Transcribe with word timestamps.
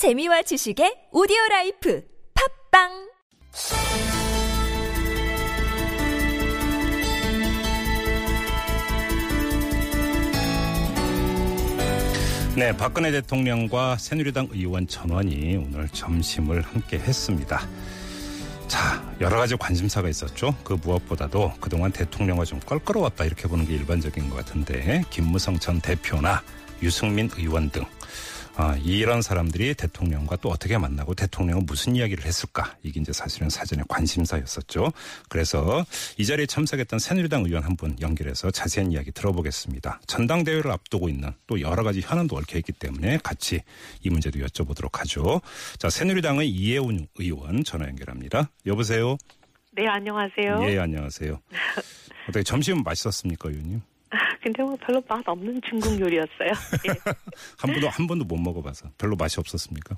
재미와 0.00 0.40
지식의 0.40 1.08
오디오 1.12 1.36
life 1.50 2.02
팟빵 2.72 2.88
네, 12.56 12.74
박근혜 12.78 13.12
대통령과 13.12 13.98
새누리당 13.98 14.48
의원 14.52 14.86
전원이 14.86 15.56
오늘 15.56 15.86
점심을 15.90 16.62
함께 16.62 16.98
했습니다. 16.98 17.60
자, 18.68 19.14
여러 19.20 19.36
가지 19.36 19.54
관심사가 19.54 20.08
있었죠. 20.08 20.56
그 20.64 20.78
무엇보다도 20.82 21.52
그동안 21.60 21.92
대통령과 21.92 22.46
좀 22.46 22.58
껄끄러웠다 22.60 23.26
이렇게 23.26 23.46
보는 23.46 23.66
게 23.66 23.74
일반적인 23.74 24.30
것 24.30 24.36
같은데 24.36 25.04
김무성 25.10 25.58
전 25.58 25.78
대표나 25.78 26.42
유승민 26.82 27.28
의원 27.36 27.68
등 27.68 27.84
아, 28.56 28.76
이런 28.84 29.22
사람들이 29.22 29.74
대통령과 29.74 30.36
또 30.36 30.50
어떻게 30.50 30.76
만나고 30.76 31.14
대통령은 31.14 31.64
무슨 31.64 31.96
이야기를 31.96 32.24
했을까? 32.26 32.76
이게 32.82 33.00
이제 33.00 33.10
사실은 33.12 33.48
사전에 33.48 33.82
관심사였었죠. 33.88 34.92
그래서 35.30 35.86
이 36.18 36.26
자리에 36.26 36.44
참석했던 36.46 36.98
새누리당 36.98 37.44
의원 37.46 37.62
한 37.64 37.70
분 37.80 37.96
연결해서 38.00 38.50
자세한 38.50 38.92
이야기 38.92 39.12
들어보겠습니다. 39.12 40.00
전당대회를 40.06 40.70
앞두고 40.70 41.08
있는 41.08 41.32
또 41.46 41.60
여러 41.62 41.82
가지 41.82 42.00
현안도 42.02 42.36
얽혀 42.36 42.58
있기 42.58 42.72
때문에 42.72 43.18
같이 43.22 43.62
이 44.02 44.10
문제도 44.10 44.38
여쭤보도록 44.40 44.98
하죠. 44.98 45.40
자, 45.78 45.88
새누리당의 45.88 46.50
이해운 46.50 47.06
의원 47.18 47.64
전화 47.64 47.86
연결합니다. 47.86 48.50
여보세요? 48.66 49.16
네, 49.72 49.86
안녕하세요. 49.86 50.68
예, 50.68 50.78
안녕하세요. 50.78 51.40
어떻게 52.28 52.42
점심은 52.42 52.82
맛있었습니까, 52.82 53.48
의원님? 53.48 53.80
근데 54.42 54.62
뭐 54.62 54.76
별로 54.80 55.02
맛 55.08 55.26
없는 55.26 55.60
중국 55.68 55.98
요리였어요. 56.00 56.48
예. 56.88 57.12
한 57.58 57.72
번도 57.72 57.88
한 57.88 58.06
번도 58.06 58.24
못 58.24 58.36
먹어봐서 58.38 58.90
별로 58.98 59.16
맛이 59.16 59.38
없었습니까? 59.38 59.96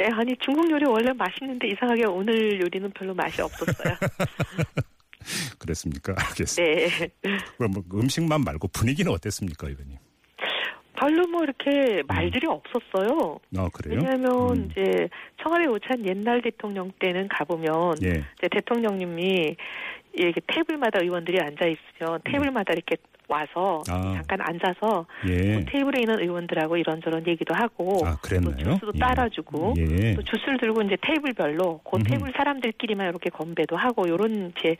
예, 0.00 0.06
아니 0.12 0.36
중국 0.38 0.70
요리 0.70 0.84
원래 0.86 1.12
맛있는데 1.12 1.68
이상하게 1.68 2.06
오늘 2.06 2.60
요리는 2.60 2.90
별로 2.92 3.14
맛이 3.14 3.42
없었어요. 3.42 3.96
그랬습니까? 5.58 6.14
알겠습니다. 6.16 7.08
네. 7.22 7.38
그럼 7.56 7.72
뭐 7.72 7.82
음식만 7.92 8.42
말고 8.42 8.68
분위기는 8.68 9.10
어땠습니까, 9.10 9.68
의원님? 9.68 9.98
별로 10.98 11.26
뭐 11.28 11.42
이렇게 11.44 12.02
말들이 12.06 12.46
없었어요. 12.46 13.38
아 13.56 13.68
그래요? 13.72 14.00
왜냐하면 14.00 14.56
음. 14.56 14.68
이제 14.70 15.08
청와대 15.42 15.66
오찬 15.66 16.06
옛날 16.08 16.42
대통령 16.42 16.90
때는 16.98 17.28
가보면 17.28 17.94
예. 18.02 18.24
이제 18.38 18.48
대통령님이 18.50 19.56
이렇게 20.14 20.40
테이블마다 20.46 21.00
의원들이 21.00 21.38
앉아 21.40 21.66
있으면 21.66 22.20
테이블마다 22.24 22.72
이렇게 22.72 22.96
와서 23.28 23.82
아. 23.88 24.14
잠깐 24.16 24.40
앉아서 24.40 25.06
예. 25.28 25.64
테이블에 25.66 26.00
있는 26.00 26.20
의원들하고 26.20 26.76
이런저런 26.78 27.26
얘기도 27.26 27.54
하고 27.54 28.00
아또 28.04 28.16
그랬나요? 28.22 28.56
주스도 28.56 28.92
예. 28.94 28.98
따라주고 28.98 29.74
예. 29.76 30.14
또 30.14 30.22
주스를 30.22 30.58
들고 30.58 30.82
이제 30.82 30.96
테이블별로 31.02 31.80
그 31.84 31.96
음흠. 31.96 32.04
테이블 32.04 32.32
사람들끼리만 32.34 33.08
이렇게 33.08 33.30
건배도 33.30 33.76
하고 33.76 34.08
요런 34.08 34.52
이제 34.56 34.76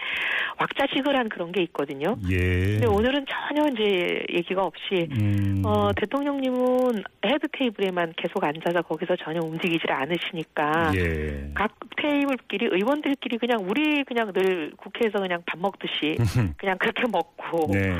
왁자지껄한 0.58 1.28
그런 1.28 1.52
게 1.52 1.62
있거든요. 1.64 2.16
예. 2.30 2.36
근데 2.36 2.86
오늘은 2.86 3.26
전혀 3.28 3.68
이제 3.72 4.24
얘기가 4.32 4.64
없이 4.64 5.08
음. 5.12 5.62
어 5.64 5.92
대통령님은 5.94 7.02
head 7.26 7.46
table에만 7.52 8.14
계속 8.16 8.42
앉아서 8.44 8.82
거기서 8.82 9.16
전혀 9.16 9.40
움직이질 9.40 9.92
않으시니까 9.92 10.92
예. 10.96 11.50
각 11.54 11.72
테이블 11.96 12.27
끼리 12.48 12.66
의원들끼리 12.66 13.38
그냥 13.38 13.60
우리 13.68 14.04
그냥 14.04 14.32
늘 14.32 14.72
국회에서 14.76 15.18
그냥 15.18 15.42
밥 15.46 15.58
먹듯이 15.58 16.16
그냥 16.58 16.78
그렇게 16.78 17.04
먹고 17.10 17.72
네. 17.72 17.92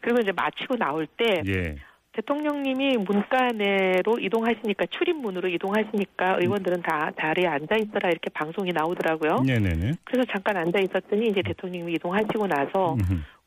그리고 0.00 0.20
이제 0.20 0.32
마치고 0.32 0.76
나올 0.76 1.06
때 1.06 1.42
예. 1.46 1.76
대통령님이 2.12 2.96
문간으로 2.96 4.18
이동하시니까 4.20 4.86
출입문으로 4.90 5.48
이동하시니까 5.48 6.38
의원들은 6.40 6.82
다 6.82 7.12
자리에 7.20 7.46
앉아 7.46 7.76
있어라 7.76 8.10
이렇게 8.10 8.28
방송이 8.30 8.72
나오더라고요. 8.72 9.44
네네네. 9.46 9.92
그래서 10.02 10.26
잠깐 10.32 10.56
앉아 10.56 10.80
있었더니 10.80 11.28
이제 11.28 11.42
대통령님이 11.42 11.92
이동하시고 11.94 12.46
나서. 12.48 12.96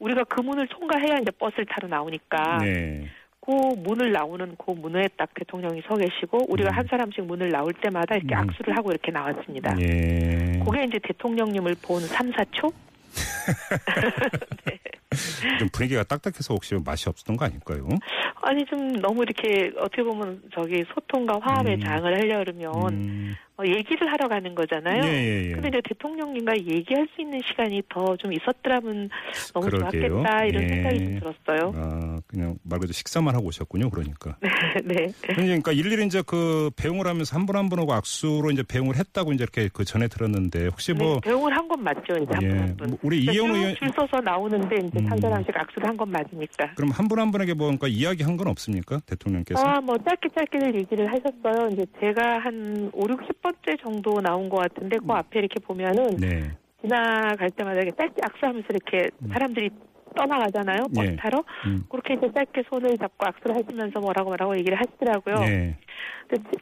우리가 0.02 0.24
그 0.24 0.42
문을 0.42 0.68
통과해야 0.68 1.20
이제 1.22 1.32
버스를 1.32 1.66
타러 1.66 1.88
나오니까 1.88 2.58
네. 2.60 3.08
그 3.42 3.52
문을 3.52 4.12
나오는 4.12 4.56
그 4.58 4.72
문에 4.72 5.08
딱 5.18 5.30
대통령이 5.34 5.82
서 5.88 5.96
계시고 5.96 6.46
우리가 6.48 6.70
음. 6.70 6.78
한 6.78 6.88
사람씩 6.88 7.26
문을 7.26 7.50
나올 7.50 7.74
때마다 7.74 8.16
이렇게 8.16 8.36
음. 8.36 8.40
악수를 8.40 8.78
하고 8.78 8.92
이렇게 8.92 9.12
나왔습니다. 9.12 9.76
예. 9.82 10.62
그게 10.64 10.84
이제 10.84 11.00
대통령님을 11.04 11.76
본 11.82 12.02
3, 12.02 12.32
4초? 12.32 12.72
좀 15.60 15.68
분위기가 15.74 16.04
딱딱해서 16.04 16.54
혹시 16.54 16.76
맛이 16.76 17.10
없었던 17.10 17.36
거 17.36 17.46
아닐까요? 17.46 17.90
아니 18.36 18.64
좀 18.66 18.94
너무 19.02 19.24
이렇게 19.24 19.72
어떻게 19.78 20.04
보면 20.04 20.42
저기 20.54 20.86
소통과 20.94 21.40
화합의 21.42 21.76
음. 21.76 21.82
장을 21.82 22.14
하려면 22.14 22.94
음. 22.94 23.36
어, 23.62 23.66
얘기를 23.66 24.12
하러 24.12 24.28
가는 24.28 24.56
거잖아요. 24.56 25.04
예, 25.04 25.10
예, 25.10 25.48
예. 25.50 25.52
근데 25.54 25.68
이제 25.70 25.82
대통령님과 25.90 26.58
얘기할 26.58 27.08
수 27.16 27.22
있는 27.22 27.40
시간이 27.46 27.82
더 27.90 28.16
좀 28.18 28.34
있었더라면 28.34 29.10
너무 29.54 29.66
그러게요. 29.70 30.10
좋았겠다 30.10 30.46
이런 30.46 30.64
예. 30.64 30.68
생각이 30.68 30.98
좀 31.00 31.20
들었어요. 31.20 31.74
아, 31.76 32.20
그냥 32.28 32.58
말 32.64 32.80
그대로 32.80 32.94
식사만 32.94 33.34
하고 33.36 33.48
오셨군요, 33.48 33.90
그러니까. 33.90 34.38
네. 34.84 35.08
그러니까 35.22 35.72
일일이 35.72 36.06
이제 36.06 36.22
그 36.26 36.70
배웅을 36.76 37.08
하면서 37.08 37.36
한 37.36 37.46
분 37.46 37.56
한 37.56 37.70
분하고 37.70 37.94
악수로 37.94 38.52
이제 38.52 38.64
배웅을 38.64 38.96
했다고 38.96 39.34
이제 39.34 39.44
이렇게 39.44 39.70
그 39.74 39.84
전에 39.86 40.08
들었는데 40.08 40.68
혹시 40.68 40.94
뭐 40.94 41.16
네, 41.16 41.20
배웅을 41.30 41.56
한 41.56 41.68
건 41.68 41.84
맞죠, 41.84 42.14
이제 42.18 42.28
한 42.34 42.44
예, 42.44 42.48
분한 42.50 42.78
분. 42.78 42.90
뭐 42.90 42.98
우리 43.04 43.24
이영 43.24 43.54
의원 43.56 43.76
줄 43.76 43.90
서서 43.96 44.20
나오는데 44.22 44.76
이제 44.88 45.00
음. 45.00 45.06
한 45.12 45.18
사람씩 45.20 45.56
악수를 45.58 45.88
한 45.88 45.98
건 45.98 46.10
맞으니까. 46.12 46.74
그럼 46.76 46.92
한 46.92 47.08
분 47.08 47.20
한 47.20 47.32
분에게 47.32 47.54
뭐 47.54 47.68
그러니까 47.68 47.88
이야기 47.88 48.24
한 48.24 48.38
건 48.38 48.48
없습니까? 48.48 49.00
대통령께서? 49.06 49.62
아, 49.62 49.80
뭐 49.82 49.98
짧게 49.98 50.30
짧게들 50.36 50.76
얘기를 50.76 51.08
하셨어요. 51.12 51.70
이제 51.74 51.86
제가 52.00 52.40
한 52.40 52.90
5, 52.94 53.08
6, 53.10 53.20
10 53.26 53.42
번째 53.52 53.78
정도 53.84 54.22
나온 54.22 54.50
것 54.50 54.58
같은데 54.58 54.98
그 54.98 55.12
앞에 55.12 55.40
이렇게 55.40 55.60
보면은 55.60 56.18
네. 56.18 56.52
지나갈 56.82 57.52
때마다 57.52 57.82
이렇게 57.82 57.92
짧게 57.96 58.22
악수하면서 58.24 58.68
이렇게 58.72 59.10
사람들이 59.32 59.70
떠나가잖아요. 60.16 60.88
버스 60.94 61.12
예. 61.12 61.16
타러. 61.16 61.44
음. 61.68 61.86
그렇게 61.90 62.16
이제 62.16 62.28
짧게 62.34 62.64
손을 62.70 62.98
잡고 62.98 63.28
악수를 63.28 63.56
하시면서 63.56 64.00
뭐라고 64.00 64.30
뭐라고 64.30 64.58
얘기를 64.58 64.78
하시더라고요. 64.78 65.36
네. 65.46 65.78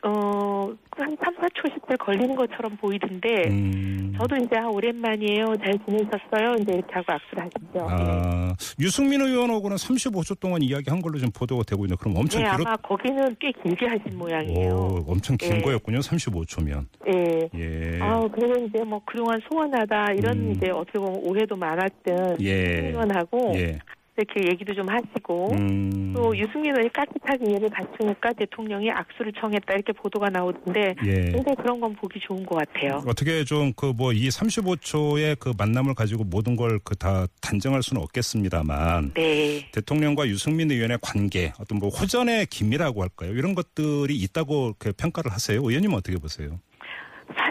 어, 0.03 0.71
한 0.97 1.17
3, 1.23 1.35
4초씩 1.35 1.87
들 1.87 1.97
걸리는 1.97 2.35
것처럼 2.35 2.75
보이던데, 2.77 3.49
음. 3.49 4.13
저도 4.19 4.35
이제 4.37 4.57
아, 4.57 4.67
오랜만이에요. 4.67 5.45
잘 5.63 5.77
지내셨어요? 5.85 6.55
이제 6.61 6.73
이렇게 6.73 6.93
하고 6.93 7.05
악수를 7.13 7.43
하시죠. 7.45 7.87
아, 7.89 8.53
유승민 8.79 9.21
의원하고는 9.21 9.77
35초 9.77 10.39
동안 10.39 10.61
이야기 10.61 10.89
한 10.89 11.01
걸로 11.01 11.17
지금 11.17 11.31
보도가 11.31 11.63
되고 11.63 11.85
있는데 11.85 11.99
그럼 11.99 12.17
엄청 12.17 12.41
네, 12.43 12.49
길었 12.51 12.67
아마 12.67 12.75
거기는 12.77 13.35
꽤 13.39 13.51
길게 13.63 13.87
하신 13.87 14.17
모양이에요. 14.17 14.73
오, 14.73 15.05
엄청 15.07 15.37
긴 15.37 15.55
예. 15.55 15.61
거였군요. 15.61 15.99
35초면. 15.99 16.85
예. 17.07 17.49
예. 17.55 17.99
아, 18.01 18.27
그리고 18.33 18.65
이제 18.65 18.83
뭐 18.83 19.01
그동안 19.05 19.39
소원하다 19.49 20.13
이런 20.13 20.37
음. 20.37 20.51
이제 20.51 20.69
어떻게 20.69 20.99
보면 20.99 21.21
오해도 21.23 21.55
많았던 21.55 22.37
예. 22.41 22.87
의원하고 22.89 23.53
예. 23.55 23.79
이렇게 24.19 24.49
얘기도 24.51 24.73
좀 24.73 24.87
하시고 24.89 25.51
음. 25.53 26.13
또 26.15 26.35
유승민 26.37 26.71
의원이 26.71 26.91
깍듯하게 26.93 27.53
얘를 27.53 27.69
갖추니까 27.69 28.33
대통령이 28.33 28.91
악수를 28.91 29.33
청했다 29.39 29.73
이렇게 29.73 29.93
보도가 29.93 30.29
나오던데 30.29 30.95
예. 31.05 31.31
근데 31.31 31.53
그런 31.55 31.79
건 31.79 31.95
보기 31.95 32.19
좋은 32.19 32.45
것 32.45 32.57
같아요. 32.57 33.01
어떻게 33.07 33.43
좀 33.43 33.73
그 33.75 33.93
뭐 33.93 34.11
이 34.13 34.27
35초의 34.29 35.39
그 35.39 35.53
만남을 35.57 35.93
가지고 35.95 36.23
모든 36.23 36.55
걸 36.55 36.79
그 36.83 36.95
다 36.95 37.27
단정할 37.41 37.81
수는 37.83 38.01
없겠습니다만 38.03 39.13
네. 39.13 39.65
대통령과 39.71 40.27
유승민 40.27 40.69
의원의 40.71 40.99
관계 41.01 41.53
어떤 41.59 41.79
뭐 41.79 41.89
호전의 41.89 42.47
기미라고 42.47 43.01
할까요? 43.01 43.31
이런 43.33 43.55
것들이 43.55 44.15
있다고 44.17 44.75
그 44.77 44.91
평가를 44.93 45.31
하세요. 45.31 45.59
의원님은 45.59 45.95
어떻게 45.95 46.17
보세요? 46.17 46.59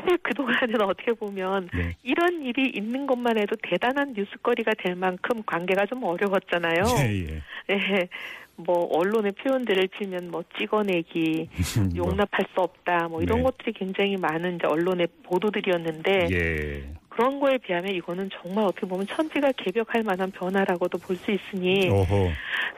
사실 0.08 0.18
그동안은 0.22 0.80
어떻게 0.82 1.12
보면 1.12 1.68
네. 1.74 1.94
이런 2.02 2.42
일이 2.42 2.70
있는 2.74 3.06
것만 3.06 3.38
해도 3.38 3.54
대단한 3.62 4.14
뉴스거리가 4.16 4.72
될 4.78 4.94
만큼 4.94 5.42
관계가 5.44 5.86
좀 5.86 6.02
어려웠잖아요. 6.02 6.84
예, 7.00 7.26
예. 7.28 7.42
예. 7.70 8.08
뭐 8.56 8.88
언론의 8.90 9.32
표현들을 9.32 9.86
필면 9.88 10.30
뭐 10.32 10.42
찍어내기, 10.58 11.48
뭐, 11.94 12.08
용납할 12.08 12.44
수 12.52 12.60
없다, 12.60 13.06
뭐 13.08 13.22
이런 13.22 13.38
네. 13.38 13.44
것들이 13.44 13.72
굉장히 13.72 14.16
많은 14.16 14.56
이제 14.56 14.66
언론의 14.66 15.06
보도들이었는데 15.22 16.26
예. 16.32 16.84
그런 17.08 17.38
거에 17.38 17.58
비하면 17.58 17.94
이거는 17.94 18.30
정말 18.32 18.64
어떻게 18.64 18.86
보면 18.86 19.06
천지가 19.06 19.52
개벽할 19.52 20.02
만한 20.02 20.30
변화라고도 20.32 20.98
볼 20.98 21.16
수 21.16 21.30
있으니 21.30 21.88
오호. 21.88 22.30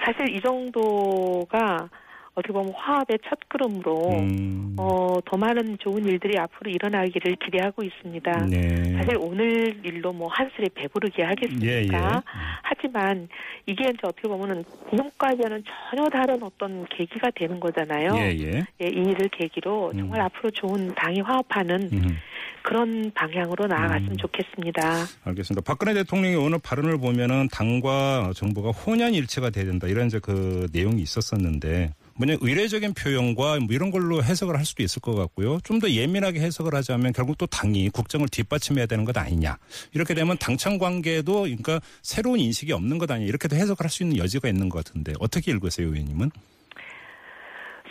사실 0.05 0.35
이 0.35 0.41
정도가 0.41 1.89
어떻게 2.35 2.53
보면 2.53 2.73
화합의 2.75 3.19
첫 3.29 3.39
걸음으로 3.49 4.11
음. 4.19 4.77
어, 4.79 5.19
더 5.25 5.37
많은 5.37 5.77
좋은 5.79 6.05
일들이 6.07 6.39
앞으로 6.39 6.71
일어나기를 6.71 7.37
기대하고 7.37 7.83
있습니다. 7.83 8.47
네. 8.47 8.93
사실 8.95 9.17
오늘 9.19 9.81
일로 9.85 10.13
뭐 10.13 10.29
한술에 10.31 10.69
배부르게 10.75 11.25
하겠습니까? 11.25 11.67
예, 11.67 11.83
예. 11.83 12.21
하지만 12.63 13.29
이게 13.67 13.85
이제 13.85 13.99
어떻게 14.05 14.29
보면은 14.29 14.65
지금까지는 14.91 15.65
전혀 15.91 16.09
다른 16.09 16.43
어떤 16.43 16.87
계기가 16.87 17.31
되는 17.35 17.59
거잖아요. 17.59 18.13
예, 18.17 18.37
예. 18.39 18.65
예, 18.83 18.87
이 18.87 19.11
일을 19.11 19.29
계기로 19.29 19.91
음. 19.93 19.99
정말 19.99 20.21
앞으로 20.23 20.51
좋은 20.51 20.95
당이 20.95 21.21
화합하는 21.21 21.91
음. 21.93 22.17
그런 22.63 23.11
방향으로 23.15 23.67
나아갔으면 23.67 24.13
음. 24.13 24.17
좋겠습니다. 24.17 24.83
알겠습니다. 25.25 25.63
박근혜 25.67 25.95
대통령이 25.95 26.37
오늘 26.37 26.59
발언을 26.63 26.99
보면은 26.99 27.49
당과 27.53 28.33
정부가 28.35 28.71
혼연일체가 28.71 29.51
돼야 29.51 29.65
된다 29.65 29.89
이런 29.89 30.07
이제 30.07 30.21
그 30.21 30.69
내용이 30.73 31.03
있었었는데 31.03 31.93
뭐냐 32.21 32.37
의례적인 32.41 32.93
표현과 32.95 33.61
뭐 33.61 33.69
이런 33.71 33.91
걸로 33.91 34.23
해석을 34.23 34.57
할 34.59 34.65
수도 34.67 34.83
있을 34.83 35.01
것 35.01 35.15
같고요. 35.15 35.59
좀 35.65 35.81
더 35.81 35.91
예민하게 35.91 36.41
해석을 36.41 36.75
하자면 36.75 37.15
결국 37.15 37.39
또 37.39 37.47
당이 37.47 37.89
국정을 37.89 38.29
뒷받침해야 38.29 38.85
되는 38.85 39.07
것 39.07 39.17
아니냐. 39.17 39.57
이렇게 39.95 40.13
되면 40.13 40.37
당청 40.37 40.77
관계도 40.77 41.43
그러니까 41.43 41.81
새로운 42.03 42.39
인식이 42.39 42.73
없는 42.73 42.99
것 42.99 43.11
아니냐. 43.11 43.27
이렇게도 43.27 43.57
해석을 43.57 43.85
할 43.85 43.91
수 43.91 44.03
있는 44.03 44.19
여지가 44.19 44.49
있는 44.49 44.69
것 44.69 44.85
같은데 44.85 45.15
어떻게 45.19 45.51
읽으세요, 45.51 45.89
의원님은? 45.89 46.31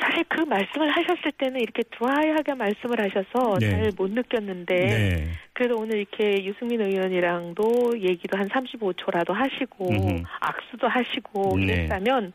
사실 0.02 0.24
그 0.30 0.42
말씀을 0.42 0.90
하셨을 0.90 1.32
때는 1.38 1.60
이렇게 1.60 1.84
두하하게 1.92 2.54
말씀을 2.54 3.00
하셔서 3.02 3.58
네. 3.60 3.70
잘못 3.70 4.12
느꼈는데 4.12 4.76
네. 4.76 5.32
그래도 5.54 5.76
오늘 5.78 5.98
이렇게 5.98 6.44
유승민 6.46 6.82
의원이랑도 6.82 8.00
얘기도 8.02 8.38
한 8.38 8.48
35초라도 8.48 9.34
하시고 9.34 9.90
음흠. 9.90 10.24
악수도 10.40 10.88
하시고 10.88 11.58
네. 11.58 11.64
이랬다면 11.64 12.34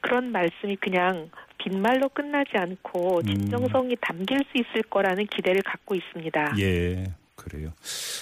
그런 0.00 0.30
말씀이 0.32 0.76
그냥 0.76 1.30
빈말로 1.58 2.08
끝나지 2.10 2.50
않고 2.54 3.18
음. 3.18 3.22
진정성이 3.24 3.96
담길 4.00 4.38
수 4.50 4.58
있을 4.58 4.82
거라는 4.88 5.26
기대를 5.26 5.62
갖고 5.62 5.94
있습니다. 5.94 6.54
예. 6.58 7.04
그래요. 7.36 7.72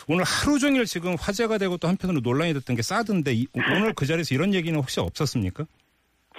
오늘 0.06 0.22
하루 0.25 0.60
종일 0.60 0.84
지금 0.84 1.16
화제가 1.19 1.58
되고 1.58 1.76
또 1.76 1.88
한편으로 1.88 2.20
논란이 2.20 2.54
됐던 2.54 2.76
게 2.76 2.82
사드인데 2.82 3.32
이- 3.34 3.48
오늘 3.56 3.92
그 3.92 4.06
자리에서 4.06 4.32
이런 4.34 4.54
얘기는 4.54 4.78
혹시 4.78 5.00
없었습니까? 5.00 5.64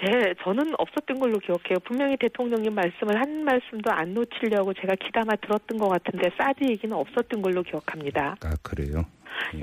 제 0.02 0.34
저는 0.44 0.74
없었던 0.78 1.20
걸로 1.20 1.40
기억해요. 1.40 1.80
분명히 1.84 2.16
대통령님 2.18 2.74
말씀을 2.74 3.20
한 3.20 3.44
말씀도 3.44 3.92
안 3.92 4.14
놓치려고 4.14 4.74
제가 4.74 4.96
귀담아 4.96 5.36
들었던 5.38 5.78
것 5.78 5.90
같은데 5.90 6.32
사드 6.38 6.64
얘기는 6.64 6.96
없었던 6.96 7.42
걸로 7.42 7.64
기억합니다. 7.64 8.38
아 8.44 8.56
그래요. 8.64 9.06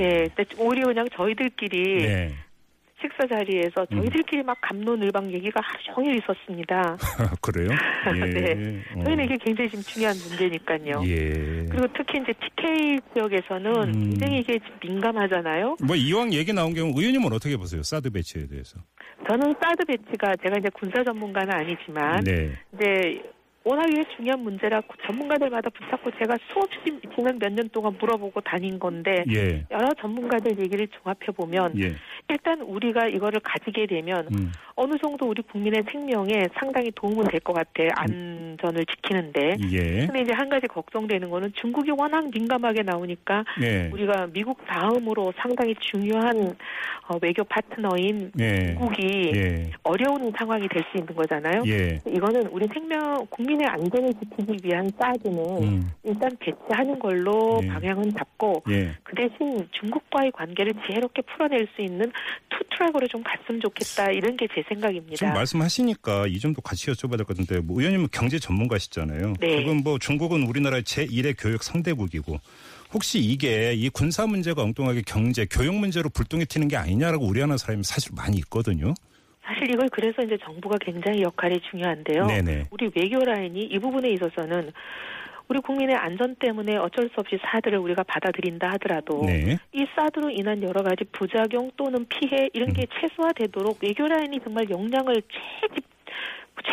예, 0.00 0.26
근데 0.34 0.44
오히려 0.58 0.86
그냥 0.86 1.06
저희들끼리 1.14 2.06
네. 2.06 2.34
식사 3.00 3.26
자리에서 3.26 3.84
저희들끼리 3.86 4.42
막 4.42 4.56
감론을박 4.62 5.30
얘기가 5.32 5.60
하루 5.62 5.78
종일 5.94 6.16
있었습니다. 6.16 6.96
그래요? 7.42 7.68
예. 8.16 8.54
네. 8.54 8.82
어. 8.96 9.04
저희는 9.04 9.24
이게 9.24 9.36
굉장히 9.36 9.70
지금 9.70 9.84
중요한 9.84 10.16
문제니까요. 10.16 11.02
예. 11.04 11.66
그리고 11.70 11.86
특히 11.94 12.20
이제 12.22 12.32
TK 12.32 12.98
지역에서는 13.12 13.72
음. 13.88 14.10
굉장히 14.10 14.38
이게 14.40 14.58
지금 14.58 14.78
민감하잖아요. 14.82 15.76
뭐 15.86 15.94
이왕 15.94 16.32
얘기 16.32 16.52
나온 16.52 16.72
경우 16.72 16.92
의원님은 16.96 17.32
어떻게 17.32 17.56
보세요? 17.56 17.82
사드 17.82 18.10
배치에 18.10 18.46
대해서. 18.46 18.78
저는 19.28 19.54
사드 19.60 19.84
배치가 19.84 20.34
제가 20.42 20.56
이제 20.58 20.68
군사 20.74 21.02
전문가는 21.04 21.52
아니지만 21.52 22.20
네. 22.24 22.52
이제 22.74 23.22
워낙에 23.66 24.04
중요한 24.16 24.40
문제라 24.44 24.80
전문가들마다 25.06 25.70
붙잡고 25.70 26.10
제가 26.18 26.36
수없이 26.52 26.78
지난 27.16 27.36
몇 27.40 27.52
년 27.56 27.68
동안 27.70 27.96
물어보고 27.98 28.40
다닌 28.42 28.78
건데 28.78 29.24
예. 29.34 29.64
여러 29.70 29.88
전문가들 30.00 30.58
얘기를 30.60 30.86
종합해 30.88 31.32
보면 31.34 31.72
예. 31.82 31.94
일단 32.28 32.60
우리가 32.60 33.08
이거를 33.08 33.40
가지게 33.40 33.86
되면 33.86 34.28
음. 34.32 34.52
어느 34.74 34.92
정도 35.02 35.26
우리 35.26 35.40
국민의 35.42 35.84
생명에 35.90 36.48
상당히 36.54 36.90
도움은 36.94 37.24
될 37.28 37.40
것 37.40 37.54
같아 37.54 37.82
안전을 37.96 38.84
지키는데 38.86 39.56
예. 39.72 40.06
근데 40.06 40.20
이제 40.22 40.32
한 40.34 40.48
가지 40.48 40.66
걱정되는 40.66 41.30
거는 41.30 41.52
중국이 41.54 41.90
워낙 41.92 42.28
민감하게 42.30 42.82
나오니까 42.82 43.44
예. 43.62 43.88
우리가 43.92 44.28
미국 44.32 44.64
다음으로 44.66 45.32
상당히 45.38 45.74
중요한 45.80 46.54
어, 47.08 47.18
외교 47.22 47.42
파트너인 47.44 48.32
예. 48.40 48.52
미국이 48.74 49.32
예. 49.34 49.70
어려운 49.82 50.30
상황이 50.38 50.68
될 50.68 50.86
수 50.92 50.98
있는 50.98 51.14
거잖아요. 51.16 51.62
예. 51.66 51.98
이거는 52.06 52.46
우리 52.52 52.66
생명 52.68 53.26
국민 53.30 53.55
의 53.60 53.66
안전을 53.66 54.12
지키기 54.14 54.58
위한 54.66 54.90
사드는 54.98 55.62
음. 55.62 55.90
일단 56.04 56.30
배치하는 56.40 56.98
걸로 56.98 57.60
예. 57.62 57.68
방향은 57.68 58.12
잡고 58.12 58.62
예. 58.70 58.94
그 59.02 59.14
대신 59.16 59.66
중국과의 59.80 60.32
관계를 60.32 60.72
지혜롭게 60.86 61.22
풀어낼 61.22 61.68
수 61.74 61.82
있는 61.82 62.10
two 62.50 62.64
track으로 62.76 63.06
좀 63.08 63.22
갔으면 63.22 63.60
좋겠다 63.60 64.10
이런 64.10 64.36
게 64.36 64.45
제 64.45 64.54
지금 64.56 64.62
생각입니다. 64.68 65.32
말씀하시니까 65.32 66.26
이 66.26 66.38
점도 66.38 66.60
같이 66.60 66.90
여쭤봐야 66.90 67.16
될 67.18 67.26
것 67.26 67.36
같은데 67.36 67.60
뭐 67.60 67.78
의원님은 67.80 68.08
경제 68.12 68.38
전문가시잖아요. 68.38 69.34
네. 69.40 69.58
지금 69.58 69.78
뭐 69.78 69.98
중국은 69.98 70.42
우리나라의 70.44 70.82
제1의 70.84 71.34
교역 71.38 71.62
상대국이고 71.62 72.38
혹시 72.92 73.18
이게 73.18 73.74
이 73.74 73.88
군사 73.88 74.26
문제가 74.26 74.62
엉뚱하게 74.62 75.02
경제, 75.06 75.46
교역 75.50 75.74
문제로 75.74 76.08
불똥이 76.08 76.46
튀는 76.46 76.68
게 76.68 76.76
아니냐라고 76.76 77.26
우려하는 77.26 77.58
사람이 77.58 77.82
사실 77.84 78.12
많이 78.14 78.36
있거든요. 78.38 78.94
사실 79.46 79.70
이걸 79.72 79.88
그래서 79.90 80.22
이제 80.22 80.36
정부가 80.42 80.76
굉장히 80.78 81.22
역할이 81.22 81.60
중요한데요. 81.70 82.26
네네. 82.26 82.64
우리 82.70 82.90
외교 82.96 83.18
라인이 83.24 83.60
이 83.62 83.78
부분에 83.78 84.10
있어서는 84.10 84.72
우리 85.48 85.60
국민의 85.60 85.94
안전 85.94 86.34
때문에 86.34 86.76
어쩔 86.76 87.08
수 87.08 87.14
없이 87.18 87.38
사드를 87.40 87.78
우리가 87.78 88.02
받아들인다 88.02 88.68
하더라도 88.72 89.24
네. 89.24 89.56
이 89.72 89.86
사드로 89.94 90.30
인한 90.30 90.60
여러 90.64 90.82
가지 90.82 91.04
부작용 91.12 91.70
또는 91.76 92.04
피해 92.08 92.48
이런 92.52 92.70
음. 92.70 92.74
게 92.74 92.86
최소화되도록 93.00 93.78
외교 93.82 94.06
라인이 94.08 94.40
정말 94.42 94.68
역량을 94.68 95.22
최 95.30 95.68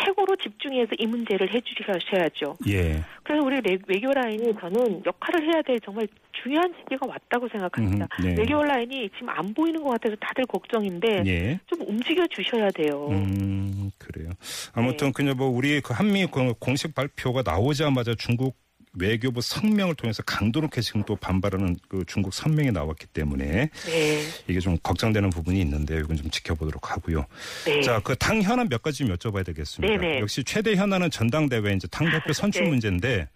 최고로 0.04 0.34
집중해서 0.36 0.92
이 0.98 1.06
문제를 1.06 1.52
해주셔야죠. 1.54 2.56
예. 2.68 3.00
그래서 3.22 3.44
우리 3.46 3.60
외- 3.64 3.78
외교 3.86 4.10
라인이 4.12 4.54
저는 4.58 5.02
역할을 5.04 5.44
해야 5.44 5.62
될 5.62 5.78
정말 5.80 6.08
중요한 6.42 6.74
시기가 6.78 7.06
왔다고 7.06 7.48
생각합니다. 7.48 8.08
음, 8.20 8.24
네. 8.24 8.34
외교 8.36 8.60
라인이 8.62 9.10
지금 9.10 9.28
안 9.28 9.52
보이는 9.54 9.82
것 9.82 9.90
같아서 9.90 10.16
다들 10.20 10.46
걱정인데 10.46 11.22
예. 11.26 11.60
좀 11.84 11.94
움직여 11.94 12.26
주셔야 12.28 12.70
돼요. 12.70 13.08
음, 13.10 13.90
그래요. 13.98 14.30
아무튼 14.72 15.08
네. 15.08 15.12
그냥 15.12 15.36
뭐 15.36 15.48
우리 15.48 15.80
그 15.80 15.92
한미 15.92 16.26
그 16.26 16.54
공식 16.58 16.94
발표가 16.94 17.42
나오자마자 17.44 18.14
중국 18.16 18.56
외교부 18.96 19.40
성명을 19.40 19.96
통해서 19.96 20.22
강도 20.22 20.60
높게 20.60 20.80
지금 20.80 21.02
또 21.02 21.16
반발하는 21.16 21.76
그 21.88 22.04
중국 22.06 22.32
성명이 22.32 22.70
나왔기 22.70 23.06
때문에 23.08 23.68
네, 23.86 24.20
이게 24.46 24.60
좀 24.60 24.78
걱정되는 24.84 25.30
부분이 25.30 25.60
있는데 25.62 25.98
이건 25.98 26.16
좀 26.16 26.30
지켜보도록 26.30 26.92
하고요. 26.92 27.26
네. 27.66 27.82
자, 27.82 27.98
그 28.00 28.14
당 28.14 28.40
현안 28.40 28.68
몇 28.68 28.82
가지 28.82 28.98
좀 28.98 29.08
여쭤봐야 29.16 29.44
되겠습니다. 29.46 29.96
네네. 29.96 30.20
역시 30.20 30.44
최대 30.44 30.76
현안은 30.76 31.10
전당대회 31.10 31.72
이제 31.74 31.88
당 31.88 32.08
대표 32.08 32.32
선출 32.32 32.64
네. 32.64 32.70
문제인데 32.70 33.28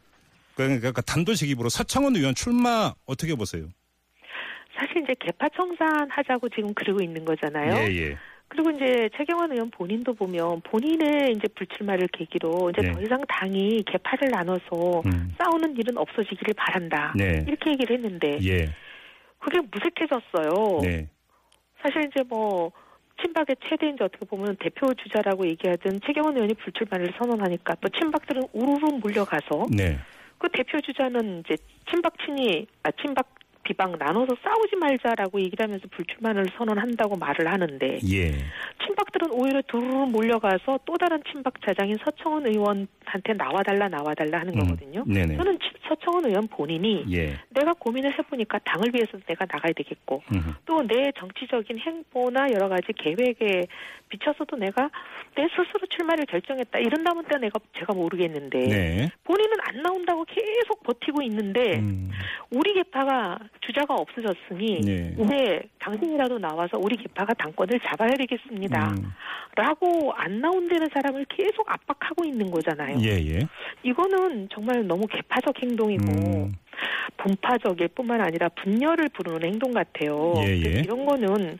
그러니까 0.54 1.00
단도직 1.02 1.50
입으로 1.50 1.68
서청원 1.68 2.14
의원 2.14 2.34
출마 2.36 2.94
어떻게 3.04 3.34
보세요? 3.34 3.66
사실 4.78 5.02
이제 5.02 5.14
개파 5.18 5.48
청산 5.56 6.08
하자고 6.08 6.48
지금 6.50 6.72
그러고 6.72 7.02
있는 7.02 7.24
거잖아요. 7.24 7.74
예, 7.90 7.96
예. 7.96 8.16
그리고 8.48 8.70
이제 8.70 9.10
최경환 9.16 9.52
의원 9.52 9.70
본인도 9.70 10.14
보면 10.14 10.62
본인의 10.62 11.32
이제 11.36 11.46
불출마를 11.54 12.08
계기로 12.08 12.70
이제 12.70 12.82
네. 12.82 12.92
더 12.92 13.00
이상 13.02 13.20
당이 13.28 13.84
개파를 13.86 14.30
나눠서 14.30 15.02
음. 15.06 15.34
싸우는 15.38 15.76
일은 15.76 15.98
없어지기를 15.98 16.54
바란다. 16.54 17.12
네. 17.16 17.44
이렇게 17.46 17.70
얘기를 17.70 17.96
했는데 17.96 18.38
예. 18.44 18.66
그게 19.38 19.60
무색해졌어요. 19.60 20.80
네. 20.82 21.08
사실 21.82 22.08
이제 22.10 22.24
뭐 22.26 22.72
친박의 23.20 23.56
최대 23.68 23.88
이제 23.90 24.02
어떻게 24.02 24.24
보면 24.24 24.56
대표 24.58 24.92
주자라고 24.94 25.46
얘기하던 25.48 26.00
최경환 26.06 26.34
의원이 26.34 26.54
불출마를 26.54 27.12
선언하니까 27.18 27.76
또 27.80 27.88
친박들은 27.90 28.42
우르르 28.52 28.96
몰려가서 29.00 29.66
네. 29.76 29.98
그 30.38 30.48
대표 30.52 30.80
주자는 30.80 31.40
이제 31.40 31.56
친박 31.90 32.14
친이 32.24 32.66
아 32.84 32.90
친박 32.92 33.37
비방 33.68 33.92
나눠서 33.98 34.34
싸우지 34.42 34.76
말자라고 34.76 35.38
얘기를 35.40 35.62
하면서 35.62 35.86
불출마를 35.90 36.46
선언한다고 36.56 37.16
말을 37.18 37.52
하는데 37.52 37.98
예. 38.10 38.30
친박들은 38.86 39.30
오히려 39.32 39.60
두루루 39.68 40.06
몰려가서 40.06 40.80
또 40.86 40.94
다른 40.96 41.22
친박 41.30 41.52
자장인 41.66 41.96
서청원 42.02 42.46
의원한테 42.46 43.34
나와달라 43.36 43.88
나와달라 43.88 44.40
하는 44.40 44.54
음. 44.54 44.60
거거든요. 44.60 45.04
네네. 45.06 45.36
저는 45.36 45.58
치- 45.58 45.68
서청원 45.86 46.24
의원 46.26 46.48
본인이 46.48 47.04
예. 47.12 47.34
내가 47.50 47.74
고민을 47.74 48.18
해보니까 48.18 48.58
당을 48.60 48.88
위해서 48.94 49.18
내가 49.26 49.44
나가야 49.50 49.72
되겠고 49.74 50.22
음. 50.34 50.54
또내 50.64 51.12
정치적인 51.18 51.78
행보나 51.78 52.46
여러 52.54 52.68
가지 52.68 52.92
계획에 52.94 53.66
비춰서도 54.08 54.56
내가 54.56 54.90
내 55.36 55.46
스스로 55.48 55.86
출마를 55.90 56.24
결정했다. 56.24 56.78
이런다면 56.78 57.24
때 57.26 57.36
내가 57.36 57.58
제가 57.78 57.92
모르겠는데 57.92 58.58
네. 58.60 59.08
본인은 59.24 59.52
안 59.68 59.82
나온다고 59.82 60.24
계속 60.24 60.82
버티고 60.82 61.22
있는데 61.22 61.78
음. 61.78 62.10
우리 62.50 62.72
개파가 62.74 63.38
주자가 63.60 63.94
없어졌으니 63.94 64.80
네. 64.80 65.14
이제 65.18 65.62
당신이라도 65.78 66.38
나와서 66.38 66.78
우리 66.78 66.96
개파가 66.96 67.34
당권을 67.34 67.78
잡아야 67.80 68.10
되겠습니다. 68.12 68.90
음. 68.92 69.12
라고 69.56 70.12
안 70.14 70.40
나온다는 70.40 70.88
사람을 70.92 71.26
계속 71.28 71.70
압박하고 71.70 72.24
있는 72.24 72.50
거잖아요. 72.50 72.98
예, 73.02 73.18
예. 73.34 73.40
이거는 73.82 74.48
정말 74.52 74.86
너무 74.86 75.06
개파적 75.06 75.60
행동이고 75.62 76.04
음. 76.12 76.52
분파적일 77.16 77.88
뿐만 77.88 78.20
아니라 78.20 78.48
분열을 78.50 79.08
부르는 79.10 79.44
행동 79.44 79.72
같아요. 79.72 80.34
예, 80.38 80.50
예. 80.50 80.80
이런 80.80 81.04
거는 81.04 81.58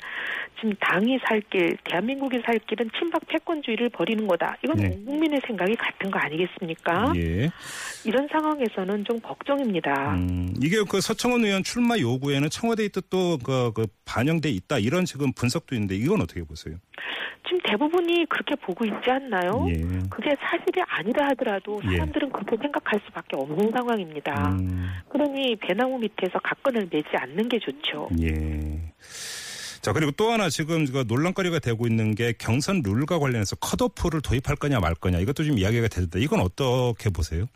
지금 0.56 0.74
당이 0.80 1.18
살 1.26 1.40
길, 1.50 1.76
대한민국이 1.84 2.40
살 2.44 2.58
길은 2.58 2.90
친박 2.98 3.22
패권주의를 3.28 3.90
버리는 3.90 4.26
거다. 4.26 4.56
이건 4.64 4.76
네. 4.76 4.88
온 4.88 5.04
국민의 5.04 5.40
생각이 5.46 5.74
같은 5.76 6.10
거 6.10 6.18
아니겠습니까? 6.18 7.12
예. 7.16 7.50
이런 8.04 8.28
상황에서는 8.30 9.04
좀 9.04 9.20
걱정입니다. 9.20 10.14
음, 10.14 10.54
이게 10.62 10.78
그 10.88 11.00
서청원 11.00 11.44
의원 11.44 11.62
출마 11.62 11.98
요구에는 11.98 12.50
청와대의 12.50 12.90
뜻도 12.90 13.38
그, 13.44 13.72
그 13.74 13.86
반영돼 14.04 14.48
있다 14.50 14.78
이런 14.78 15.04
지금 15.04 15.32
분석도 15.32 15.74
있는데 15.74 15.94
이건 15.96 16.20
어떻게 16.22 16.42
보세요? 16.42 16.76
지금 17.48 17.60
대부분이 17.64 18.26
그렇게 18.28 18.54
보고 18.56 18.84
있지 18.84 19.10
않나요? 19.10 19.66
예. 19.70 19.74
그게 20.10 20.36
사실이 20.38 20.82
아니다 20.86 21.28
하더라도 21.28 21.80
예. 21.84 21.96
사람들은 21.96 22.30
그렇게 22.30 22.56
생각할 22.56 23.00
수밖에 23.06 23.36
없는 23.36 23.70
상황입니다. 23.70 24.50
음, 24.50 24.90
그러니 25.10 25.56
배나무 25.56 25.98
밑에서 25.98 26.38
각건을 26.42 26.88
매지 26.90 27.08
않는 27.12 27.48
게 27.48 27.58
좋죠. 27.58 28.08
예. 28.22 28.92
자 29.80 29.92
그리고 29.92 30.10
또 30.12 30.30
하나 30.30 30.48
지금 30.48 30.84
그 30.86 31.04
논란거리가 31.06 31.60
되고 31.60 31.86
있는 31.86 32.14
게 32.14 32.32
경선 32.32 32.82
룰과 32.84 33.18
관련해서 33.18 33.56
컷오프를 33.56 34.20
도입할 34.20 34.56
거냐 34.56 34.80
말 34.80 34.94
거냐 34.94 35.18
이것도 35.18 35.44
좀 35.44 35.58
이야기가 35.58 35.88
되는데 35.88 36.20
이건 36.20 36.40
어떻게 36.40 37.10
보세요? 37.10 37.46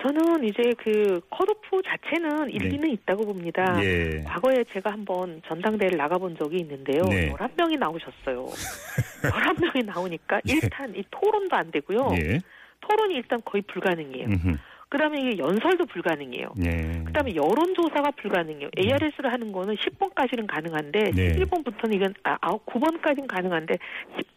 저는 0.00 0.44
이제 0.44 0.62
그 0.78 1.20
컷오프 1.28 1.82
자체는 1.84 2.50
일리는 2.50 2.88
있다고 2.90 3.26
봅니다. 3.26 3.82
예. 3.82 4.22
과거에 4.22 4.62
제가 4.72 4.92
한번 4.92 5.42
전당대회를 5.48 5.98
나가본 5.98 6.36
적이 6.38 6.58
있는데요. 6.58 7.02
네. 7.08 7.32
11명이 7.32 7.78
나오셨어요. 7.78 8.46
11명이 9.22 9.84
나오니까 9.86 10.40
예. 10.48 10.52
일단 10.52 10.94
이 10.94 11.02
토론도 11.10 11.56
안 11.56 11.70
되고요. 11.72 12.10
예. 12.20 12.40
토론이 12.80 13.14
일단 13.16 13.42
거의 13.44 13.62
불가능해요. 13.62 14.26
음흠. 14.26 14.56
그다음에 14.88 15.20
이게 15.20 15.38
연설도 15.38 15.84
불가능해요. 15.86 16.48
예. 16.64 17.02
그다음에 17.04 17.34
여론조사가 17.34 18.10
불가능해요. 18.12 18.70
ARS를 18.78 19.30
하는 19.32 19.52
거는 19.52 19.74
10번까지는 19.76 20.46
가능한데 20.46 21.10
네. 21.14 21.32
11번부터는 21.36 21.94
이건 21.94 22.14
아 22.22 22.36
9번까지는 22.38 23.26
가능한데 23.26 23.74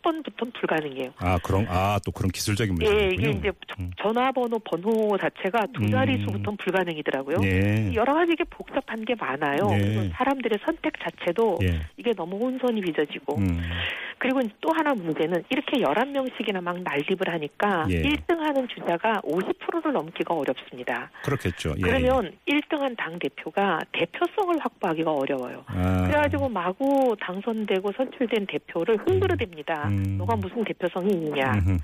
10번부터는 0.04 0.54
불가능해요. 0.54 1.14
아 1.20 1.38
그런 1.44 1.66
아또 1.70 2.12
그런 2.12 2.30
기술적인 2.32 2.76
예, 2.82 2.86
문제군요. 2.86 3.14
이게 3.30 3.38
이제 3.40 3.52
저- 3.68 3.82
음. 3.82 3.92
전화번호 4.02 4.60
번호 4.60 5.18
자체가 5.18 5.68
두 5.74 5.84
음. 5.84 5.92
자릿수부터는 5.92 6.58
불가능이더라고요. 6.58 7.38
예. 7.44 7.94
여러 7.94 8.14
가지 8.14 8.34
이게 8.34 8.44
복잡한 8.46 9.06
게 9.06 9.16
많아요. 9.16 9.68
네. 9.70 10.10
사람들의 10.16 10.60
선택 10.66 10.94
자체도 11.00 11.60
예. 11.64 11.80
이게 11.98 12.14
너무 12.14 12.38
혼선이 12.38 12.82
빚어지고 12.82 13.38
음. 13.38 13.62
그리고 14.18 14.42
또 14.60 14.70
하나 14.74 14.94
문제는 14.94 15.44
이렇게 15.50 15.78
11명씩이나 15.80 16.62
막 16.62 16.80
난립을 16.82 17.28
하니까 17.28 17.86
예. 17.90 18.02
1등 18.04 18.38
하는 18.40 18.68
주자가 18.68 19.22
50%를 19.24 19.94
넘기가 19.94 20.36
어렵습니다. 20.42 21.10
그렇겠죠. 21.24 21.74
예. 21.78 21.82
그러면 21.82 22.32
1등한 22.48 22.96
당 22.98 23.18
대표가 23.20 23.80
대표성을 23.92 24.56
확보하기가 24.60 25.12
어려워요. 25.12 25.64
아. 25.68 26.08
그래가지고 26.08 26.50
마구 26.50 27.16
당선되고 27.20 27.92
선출된 27.96 28.48
대표를 28.48 28.98
흔들어댑니다. 28.98 29.88
음. 29.88 30.18
너가 30.18 30.36
무슨 30.36 30.64
대표성이 30.64 31.14
있냐. 31.14 31.54
음흠. 31.54 31.78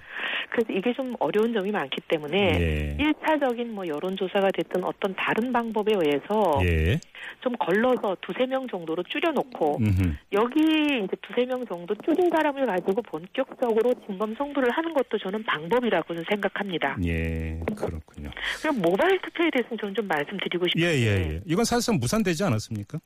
그래서 0.49 0.73
이게 0.73 0.93
좀 0.93 1.15
어려운 1.19 1.53
점이 1.53 1.71
많기 1.71 2.01
때문에 2.07 2.37
예. 2.59 2.97
1차적인 2.97 3.67
뭐 3.67 3.85
여론조사가 3.87 4.51
됐든 4.51 4.83
어떤 4.83 5.13
다른 5.15 5.51
방법에 5.51 5.93
의해서 5.93 6.59
예. 6.63 6.99
좀 7.41 7.53
걸러서 7.57 8.15
두세 8.21 8.45
명 8.45 8.67
정도로 8.67 9.03
줄여놓고 9.03 9.77
음흠. 9.79 10.15
여기 10.33 10.59
이제 11.03 11.15
두세 11.21 11.45
명 11.45 11.65
정도 11.65 11.93
줄인 11.95 12.29
사람을 12.29 12.65
가지고 12.65 13.01
본격적으로 13.03 13.93
진검 14.05 14.35
성부를 14.35 14.71
하는 14.71 14.93
것도 14.93 15.17
저는 15.17 15.43
방법이라고는 15.43 16.23
생각합니다. 16.29 16.97
예. 17.05 17.59
그렇군요. 17.75 18.29
그럼 18.61 18.81
모바일 18.81 19.19
투표에 19.21 19.49
대해서는 19.51 19.77
저는 19.79 19.95
좀 19.95 20.07
말씀드리고 20.07 20.65
예, 20.77 20.93
싶은데 20.93 21.01
예, 21.01 21.33
예. 21.35 21.41
이건 21.45 21.65
사실상 21.65 21.97
무산되지 21.99 22.43
않았습니까? 22.43 22.99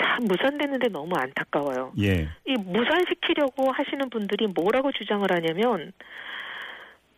참 0.00 0.24
무산됐는데 0.24 0.88
너무 0.88 1.12
안타까워요. 1.16 1.92
예. 2.00 2.28
이 2.46 2.54
무산시키려고 2.54 3.70
하시는 3.72 4.08
분들이 4.10 4.46
뭐라고 4.46 4.90
주장을 4.92 5.30
하냐면 5.30 5.92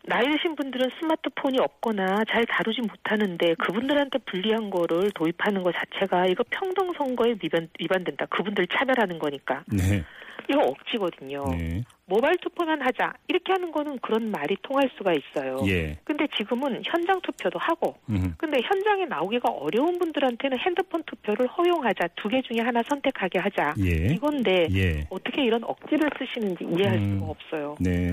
나이 0.07 0.25
드신 0.31 0.55
분들은 0.55 0.91
스마트폰이 1.01 1.59
없거나 1.59 2.25
잘 2.31 2.45
다루지 2.45 2.83
못하는데 2.83 3.55
그분들한테 3.55 4.19
불리한 4.27 4.69
거를 4.69 5.11
도입하는 5.13 5.63
것 5.63 5.73
자체가 5.73 6.27
이거 6.27 6.45
평등 6.51 6.93
선거에 6.93 7.35
위반, 7.43 7.69
위반된다. 7.81 8.27
그분들 8.27 8.67
차별하는 8.67 9.19
거니까. 9.19 9.65
네. 9.67 10.05
이거 10.51 10.61
억지거든요. 10.61 11.45
네. 11.57 11.83
모바일 12.07 12.37
투표만 12.39 12.83
하자. 12.83 13.15
이렇게 13.29 13.53
하는 13.53 13.73
거는 13.73 13.99
그런 14.01 14.31
말이 14.31 14.57
통할 14.63 14.91
수가 14.97 15.13
있어요. 15.15 15.59
예. 15.67 15.97
근데 16.05 16.27
지금은 16.37 16.83
현장 16.85 17.19
투표도 17.23 17.59
하고 17.59 17.97
음. 18.11 18.35
근데 18.37 18.61
현장에 18.63 19.07
나오기가 19.07 19.51
어려운 19.51 19.99
분들한테는 19.99 20.59
핸드폰 20.59 21.03
투표를 21.05 21.47
허용하자. 21.47 22.09
두 22.17 22.29
개 22.29 22.43
중에 22.43 22.63
하나 22.63 22.83
선택하게 22.89 23.39
하자. 23.39 23.75
예. 23.81 24.13
이건데 24.13 24.67
예. 24.73 25.07
어떻게 25.09 25.45
이런 25.45 25.63
억지를 25.65 26.11
쓰시는지 26.19 26.65
이해할 26.65 26.99
음. 26.99 27.19
수가 27.21 27.31
없어요. 27.31 27.77
네. 27.81 28.13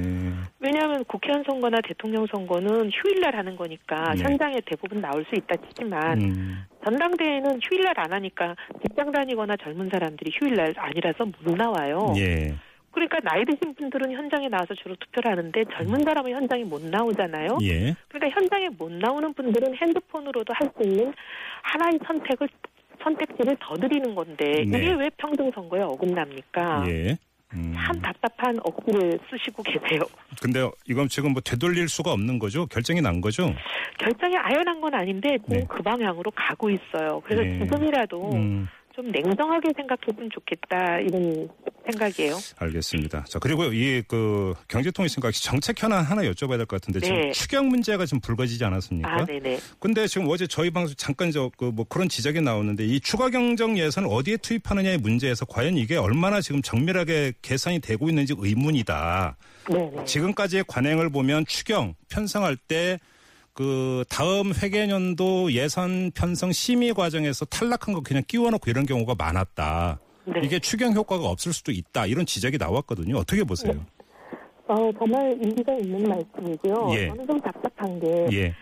왜냐하면 0.60 1.03
국회의원 1.05 1.43
선거나 1.43 1.79
대통령 1.81 2.25
선거는 2.27 2.91
휴일날 2.91 3.36
하는 3.36 3.55
거니까 3.55 4.13
네. 4.13 4.24
현장에 4.24 4.62
대부분 4.65 5.01
나올 5.01 5.25
수 5.25 5.36
있다 5.36 5.55
치지만 5.67 6.21
음. 6.21 6.63
전당대회는 6.86 7.60
휴일날 7.63 8.00
안 8.00 8.13
하니까 8.13 8.55
직장 8.86 9.12
다니거나 9.12 9.55
젊은 9.57 9.89
사람들이 9.91 10.31
휴일날 10.39 10.74
아니라서 10.77 11.25
못 11.25 11.55
나와요. 11.57 12.13
예. 12.17 12.53
그러니까 12.91 13.19
나이 13.24 13.43
드신 13.45 13.74
분들은 13.75 14.12
현장에 14.12 14.50
나와서 14.50 14.74
주로 14.75 14.95
투표를 14.95 15.31
하는데 15.31 15.63
젊은 15.75 16.03
사람은 16.03 16.31
현장에 16.31 16.63
못 16.63 16.81
나오잖아요. 16.83 17.57
예. 17.63 17.95
그러니까 18.10 18.39
현장에 18.39 18.69
못 18.69 18.91
나오는 18.91 19.33
분들은 19.33 19.75
핸드폰으로도 19.75 20.53
할 20.53 20.71
수 20.71 20.88
있는 20.88 21.13
하나의 21.63 22.00
선택을 22.05 22.48
선택지를 23.03 23.57
더 23.60 23.75
드리는 23.75 24.13
건데 24.15 24.63
네. 24.67 24.77
이게 24.77 24.93
왜 24.93 25.10
평등 25.17 25.51
선거에 25.53 25.81
어긋납니까? 25.81 26.86
예. 26.88 27.17
음. 27.53 27.74
참 27.75 28.00
답답한 28.01 28.57
억지를 28.63 29.19
쓰시고 29.29 29.63
계세요. 29.63 30.00
근데 30.41 30.69
이건 30.88 31.10
지금 31.10 31.33
뭐 31.33 31.41
되돌릴 31.41 31.89
수가 31.89 32.12
없는 32.13 32.39
거죠? 32.39 32.65
결정이 32.67 33.01
난 33.01 33.19
거죠? 33.19 33.53
결정이 34.00 34.38
아연한 34.38 34.79
건 34.79 34.93
아닌데 34.93 35.38
지금 35.43 35.57
네. 35.57 35.65
그 35.67 35.81
방향으로 35.81 36.31
가고 36.31 36.69
있어요. 36.69 37.21
그래서 37.25 37.41
네. 37.43 37.60
지금이라도 37.60 38.31
음. 38.33 38.67
좀 38.95 39.07
냉정하게 39.07 39.69
생각했으면 39.75 40.29
좋겠다 40.29 41.00
이런 41.00 41.50
생각이에요. 41.86 42.38
알겠습니다. 42.58 43.26
자, 43.28 43.40
그리고 43.40 43.66
이 43.74 44.04
그 44.08 44.54
경제통일심과 44.68 45.32
정책 45.32 45.82
현안 45.82 46.04
하나 46.04 46.22
여쭤봐야 46.24 46.58
될 46.58 46.66
것 46.66 46.82
같은데 46.82 47.00
지금 47.00 47.16
네. 47.22 47.32
추경 47.32 47.68
문제가 47.70 48.06
좀 48.06 48.20
불거지지 48.20 48.64
않았습니까? 48.64 49.12
아, 49.12 49.26
네네. 49.26 49.60
근데 49.80 50.08
지금 50.08 50.28
어제 50.30 50.46
저희 50.48 50.70
방송 50.70 50.96
잠깐 50.98 51.32
저 51.32 51.50
그 51.58 51.72
뭐 51.72 51.86
그런 51.88 52.10
지적이 52.10 52.42
나오는데 52.42 52.86
이 52.86 53.00
추가 53.00 53.30
경정 53.30 53.78
예산을 53.78 54.10
어디에 54.12 54.38
투입하느냐의 54.38 54.98
문제에서 54.98 55.46
과연 55.46 55.78
이게 55.78 55.96
얼마나 55.98 56.42
지금 56.42 56.62
정밀하게 56.62 57.34
계산이 57.42 57.80
되고 57.80 58.10
있는지 58.10 58.34
의문이다. 58.38 59.38
네네. 59.70 60.06
지금까지의 60.06 60.66
관행을 60.68 61.10
보면 61.10 61.46
추경 61.46 61.96
편성할 62.10 62.58
때그 62.58 64.04
다음 64.10 64.54
회계년도 64.54 65.52
예산 65.54 66.12
편성 66.14 66.52
심의 66.52 66.94
과정에서 66.94 67.46
탈락한 67.46 67.94
거 67.94 68.02
그냥 68.02 68.24
끼워놓고 68.28 68.70
이런 68.70 68.86
경우가 68.86 69.16
많았다. 69.18 70.00
네. 70.25 70.42
이게 70.44 70.60
추경 70.60 70.94
효과가 70.94 71.28
없을 71.28 71.54
수도 71.54 71.72
있다. 71.72 72.06
이런 72.06 72.25
지적이 72.25 72.58
나왔거든요. 72.58 73.18
어떻게 73.18 73.44
보세요? 73.44 73.74
어, 74.68 74.92
정말 74.98 75.34
일리가 75.42 75.74
있는 75.74 76.04
말씀이고요. 76.04 76.90
예. 76.94 77.08
저는 77.10 77.28
좀 77.28 77.40
답답한 77.42 78.00
게 78.00 78.28
예. 78.32 78.56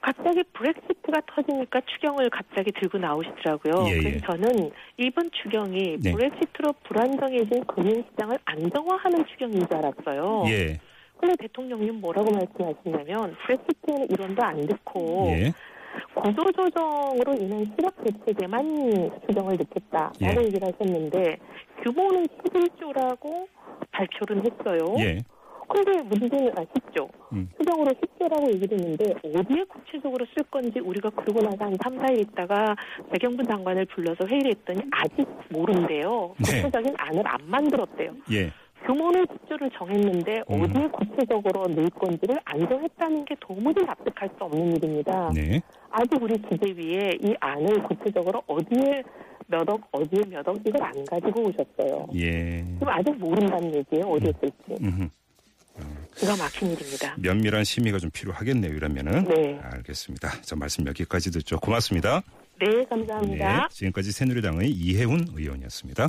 갑자기 0.00 0.42
브렉시트가 0.52 1.22
터지니까 1.34 1.80
추경을 1.86 2.28
갑자기 2.28 2.70
들고 2.72 2.98
나오시더라고요. 2.98 3.86
예, 3.88 3.96
예. 3.96 4.02
그래서 4.02 4.26
저는 4.26 4.70
이번 4.98 5.30
추경이 5.30 5.96
네. 6.02 6.12
브렉시트로 6.12 6.74
불안정해진 6.86 7.64
금융시장을 7.64 8.38
안정화하는 8.44 9.24
추경인 9.26 9.60
줄 9.60 9.76
알았어요. 9.76 10.44
예. 10.48 10.78
근데 11.18 11.36
대통령님 11.40 12.00
뭐라고 12.00 12.30
말씀하시냐면 12.32 13.34
브렉시트에는 13.46 14.10
이론도 14.10 14.42
안 14.42 14.66
듣고 14.66 15.28
예. 15.28 15.52
구조조정으로 16.14 17.34
인한 17.40 17.64
실업 17.76 17.94
대책에만 18.04 19.10
추경을 19.26 19.56
넣겠다라고 19.56 20.42
예. 20.42 20.46
얘기를 20.46 20.68
하셨는데 20.68 21.36
규모는 21.82 22.26
11조라고 22.26 23.46
발표를 23.92 24.42
했어요. 24.44 24.94
예. 24.98 25.18
근데 25.68 26.02
문제는 26.02 26.52
아 26.58 26.62
10조. 26.62 27.08
음. 27.32 27.48
추경으로 27.58 27.90
10조라고 27.92 28.52
얘기를 28.54 28.78
했는데 28.78 29.14
어디에 29.24 29.64
구체적으로 29.64 30.26
쓸 30.36 30.44
건지 30.50 30.78
우리가 30.78 31.10
그러고 31.10 31.40
나서 31.40 31.64
한 31.64 31.74
3, 31.82 31.96
4일 31.98 32.20
있다가 32.20 32.76
배경부 33.10 33.42
장관을 33.44 33.86
불러서 33.86 34.26
회의를 34.26 34.52
했더니 34.52 34.82
아직 34.90 35.26
모른대요. 35.50 36.34
네. 36.38 36.62
구체적인 36.62 36.94
안을 36.98 37.22
안 37.26 37.38
만들었대요. 37.46 38.12
예. 38.32 38.52
규모는 38.86 39.24
10조를 39.26 39.70
정했는데 39.76 40.42
음. 40.50 40.62
어디에 40.62 40.88
구체적으로 40.88 41.66
넣을 41.68 41.88
건지를 41.90 42.38
안 42.44 42.60
정했다는 42.60 43.24
게 43.24 43.34
도무지 43.40 43.84
납득할 43.84 44.28
수 44.36 44.44
없는 44.44 44.76
일입니다. 44.76 45.30
네. 45.34 45.60
아직 45.90 46.22
우리 46.22 46.36
기재위에 46.36 47.18
이 47.22 47.34
안을 47.40 47.82
구체적으로 47.84 48.42
어디에 48.46 49.02
몇 49.46 49.68
억, 49.68 49.80
어디에 49.92 50.22
몇억 50.28 50.56
이걸 50.66 50.82
안 50.82 51.04
가지고 51.04 51.42
오셨어요. 51.42 52.08
예. 52.14 52.64
그럼 52.78 52.88
아직 52.88 53.10
모른다는 53.18 53.74
얘기예요. 53.74 54.06
어디에 54.06 54.32
쓸지. 54.40 54.82
음흠. 54.82 55.08
기가 56.16 56.36
막힌 56.36 56.70
일입니다. 56.70 57.14
면밀한 57.18 57.64
심의가 57.64 57.98
좀 57.98 58.10
필요하겠네요. 58.10 58.72
이러면은. 58.72 59.24
네. 59.24 59.58
알겠습니다. 59.60 60.42
저 60.42 60.56
말씀 60.56 60.86
여기까지 60.86 61.32
듣죠. 61.32 61.58
고맙습니다. 61.58 62.22
네, 62.60 62.84
감사합니다. 62.84 63.62
네. 63.62 63.68
지금까지 63.70 64.12
새누리당의 64.12 64.70
이혜훈 64.70 65.26
의원이었습니다. 65.34 66.08